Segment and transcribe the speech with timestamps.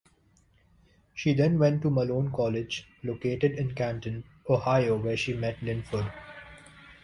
[1.13, 6.11] She then went to Malone College, located in Canton, Ohio, where she met Linford.